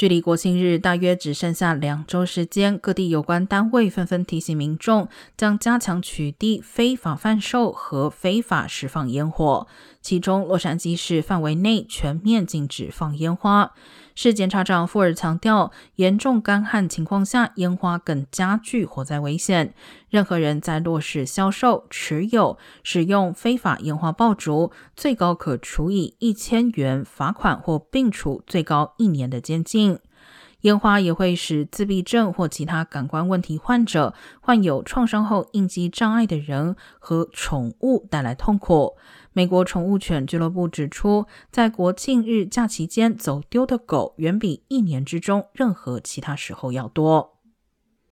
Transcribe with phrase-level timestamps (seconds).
[0.00, 9.66] 距离国庆日大约只剩下两周时间，各地有关单位纷纷提醒民众，将加强取缔非法贩售和非法释放烟火。
[10.00, 13.74] 其中，洛杉矶市范围内全面禁止放烟花。
[14.14, 19.74] 市检察长富尔强调，严重干旱情况下，烟花更加剧火灾危险。
[20.08, 29.89] 任何人在落市销售、持有、使用非法烟花爆竹，最高可处以一千元罚款或并处最高一年的监禁。
[30.60, 34.12] 烟花也会使自闭症或其他感官问题患者、
[34.42, 38.96] 患有创伤后应激障碍的人和宠物带来痛苦。
[39.32, 47.39] 美国宠物犬俱乐部指出，在国庆日假期间走丢的狗远比一年之中任何其他时候要多。